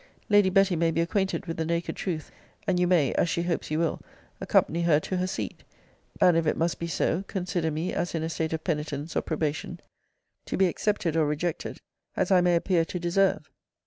Lady 0.29 0.49
Betty 0.49 0.75
may 0.75 0.89
be 0.89 0.99
acquainted 0.99 1.45
with 1.45 1.57
the 1.57 1.63
naked 1.63 1.95
truth; 1.95 2.31
and 2.65 2.79
you 2.79 2.87
may, 2.87 3.13
(as 3.13 3.29
she 3.29 3.43
hopes 3.43 3.69
you 3.69 3.77
will,) 3.77 4.01
accompany 4.39 4.81
her 4.81 4.99
to 4.99 5.17
her 5.17 5.27
seat; 5.27 5.63
and, 6.19 6.35
if 6.35 6.47
it 6.47 6.57
must 6.57 6.79
be 6.79 6.87
so, 6.87 7.21
consider 7.27 7.69
me 7.69 7.93
as 7.93 8.15
in 8.15 8.23
a 8.23 8.29
state 8.29 8.51
of 8.51 8.63
penitence 8.63 9.15
or 9.15 9.21
probation, 9.21 9.79
to 10.47 10.57
be 10.57 10.65
accepted 10.65 11.15
or 11.15 11.27
rejected, 11.27 11.77
as 12.17 12.31
I 12.31 12.41
may 12.41 12.55
appear 12.55 12.83
to 12.83 12.99
deserve. 12.99 13.51